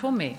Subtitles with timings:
[0.00, 0.34] Thome.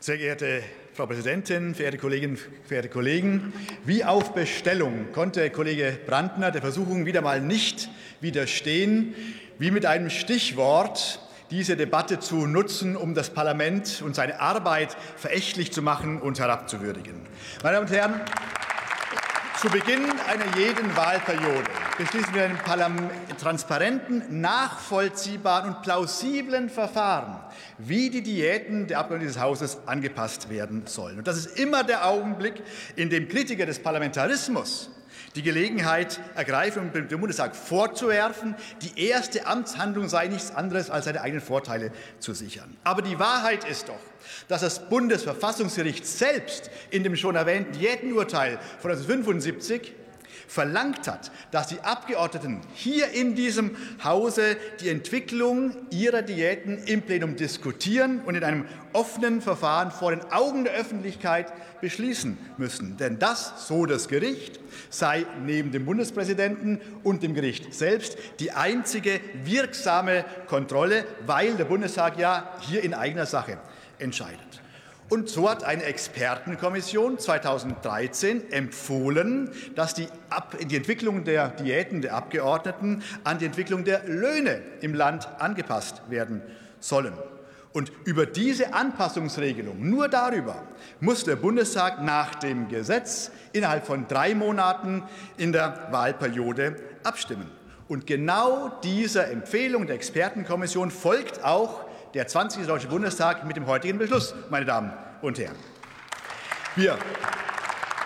[0.00, 0.62] Sehr geehrte
[0.92, 3.54] Frau Präsidentin, verehrte Kolleginnen, verehrte Kollegen!
[3.86, 7.88] Wie auf Bestellung konnte Kollege Brandner der Versuchung wieder mal nicht
[8.20, 9.14] widerstehen,
[9.58, 11.20] wie mit einem Stichwort
[11.50, 17.14] diese Debatte zu nutzen, um das Parlament und seine Arbeit verächtlich zu machen und herabzuwürdigen.
[17.62, 18.20] Meine Damen und Herren,
[19.60, 21.64] zu Beginn einer jeden Wahlperiode
[21.96, 22.58] beschließen wir einen
[23.38, 27.40] transparenten, nachvollziehbaren und plausiblen Verfahren,
[27.78, 31.18] wie die Diäten der Abgeordneten dieses Hauses angepasst werden sollen.
[31.18, 32.62] Und das ist immer der Augenblick,
[32.96, 34.90] in dem Kritiker des Parlamentarismus
[35.36, 41.20] die Gelegenheit ergreifen, um dem Bundestag vorzuwerfen, die erste Amtshandlung sei nichts anderes, als seine
[41.20, 42.76] eigenen Vorteile zu sichern.
[42.84, 44.00] Aber die Wahrheit ist doch,
[44.48, 49.92] dass das Bundesverfassungsgericht selbst in dem schon erwähnten Diätenurteil von 1975
[50.46, 57.36] verlangt hat, dass die Abgeordneten hier in diesem Hause die Entwicklung ihrer Diäten im Plenum
[57.36, 62.96] diskutieren und in einem offenen Verfahren vor den Augen der Öffentlichkeit beschließen müssen.
[62.96, 69.20] Denn das, so das Gericht, sei neben dem Bundespräsidenten und dem Gericht selbst die einzige
[69.44, 73.58] wirksame Kontrolle, weil der Bundestag ja hier in eigener Sache
[73.98, 74.62] entscheidet.
[75.08, 82.14] Und so hat eine Expertenkommission 2013 empfohlen, dass die, Ab die Entwicklung der Diäten der
[82.14, 86.42] Abgeordneten an die Entwicklung der Löhne im Land angepasst werden
[86.80, 87.12] sollen.
[87.72, 90.64] Und über diese Anpassungsregelung, nur darüber,
[90.98, 95.04] muss der Bundestag nach dem Gesetz innerhalb von drei Monaten
[95.36, 97.50] in der Wahlperiode abstimmen.
[97.86, 101.84] Und genau dieser Empfehlung der Expertenkommission folgt auch
[102.16, 102.66] der 20.
[102.66, 105.54] Deutsche Bundestag mit dem heutigen Beschluss, meine Damen und Herren.
[106.74, 106.96] Wir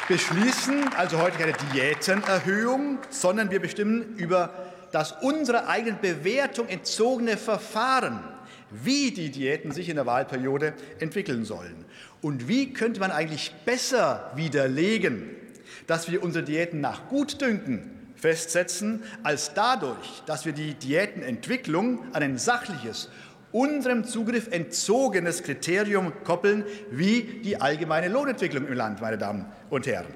[0.09, 4.51] beschließen also heute keine Diätenerhöhung, sondern wir bestimmen über
[4.91, 8.19] das unserer eigenen Bewertung entzogene Verfahren,
[8.73, 11.85] wie die Diäten sich in der Wahlperiode entwickeln sollen.
[12.21, 15.31] Und wie könnte man eigentlich besser widerlegen,
[15.87, 22.39] dass wir unsere Diäten nach Gutdünken festsetzen, als dadurch, dass wir die Diätenentwicklung an ein
[22.39, 23.09] sachliches
[23.53, 30.15] unserem Zugriff entzogenes Kriterium koppeln wie die allgemeine Lohnentwicklung im Land, meine Damen und Herren.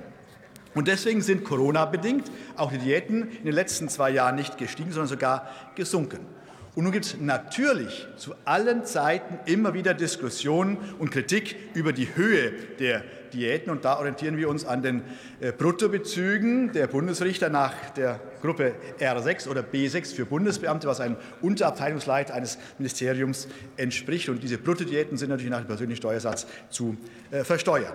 [0.74, 5.08] Und deswegen sind Corona-bedingt auch die Diäten in den letzten zwei Jahren nicht gestiegen, sondern
[5.08, 6.26] sogar gesunken.
[6.74, 12.16] Und nun gibt es natürlich zu allen Zeiten immer wieder Diskussionen und Kritik über die
[12.16, 13.70] Höhe der Diäten.
[13.70, 15.02] Und da orientieren wir uns an den
[15.40, 22.34] äh, Bruttobezügen der Bundesrichter nach der Gruppe R6 oder B6 für Bundesbeamte, was einem Unterabteilungsleiter
[22.34, 23.46] eines Ministeriums
[23.76, 24.28] entspricht.
[24.28, 26.96] Und diese Bruttodiäten sind natürlich nach dem persönlichen Steuersatz zu
[27.30, 27.94] äh, versteuern.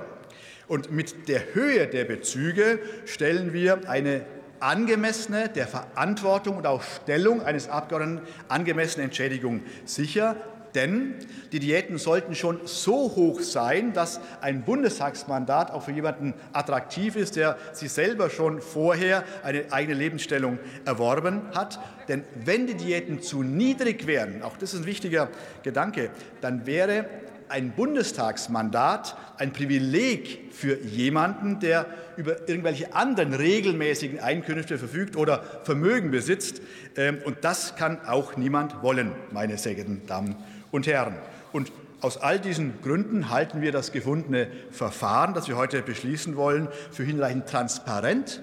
[0.70, 4.22] Und mit der Höhe der Bezüge stellen wir eine
[4.59, 10.36] angemessene, der Verantwortung und auch Stellung eines Abgeordneten angemessene Entschädigung sicher.
[10.75, 11.16] Denn
[11.52, 17.36] die Diäten sollten schon so hoch sein, dass ein Bundestagsmandat auch für jemanden attraktiv ist,
[17.36, 21.80] der sich selber schon vorher eine eigene Lebensstellung erworben hat.
[22.08, 25.30] Denn wenn die Diäten zu niedrig wären, auch das ist ein wichtiger
[25.64, 26.12] Gedanke,
[26.42, 27.06] dann wäre
[27.50, 31.86] ein Bundestagsmandat ein Privileg für jemanden, der
[32.18, 36.62] über irgendwelche anderen regelmäßigen Einkünfte verfügt oder Vermögen besitzt.
[36.96, 40.36] Ähm, und das kann auch niemand wollen, meine sehr geehrten Damen
[40.72, 41.16] und Herren.
[41.54, 41.72] Und
[42.02, 47.04] aus all diesen Gründen halten wir das gefundene Verfahren, das wir heute beschließen wollen, für
[47.04, 48.42] hinreichend transparent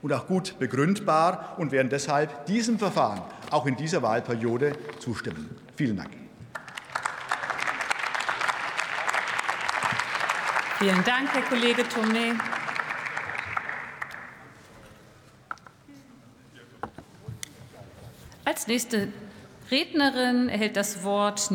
[0.00, 5.50] und auch gut begründbar und werden deshalb diesem Verfahren auch in dieser Wahlperiode zustimmen.
[5.76, 6.23] Vielen Dank.
[10.84, 12.38] Vielen Dank, Herr Kollege Thome.
[18.44, 19.08] Als nächste
[19.70, 21.40] Rednerin erhält das Wort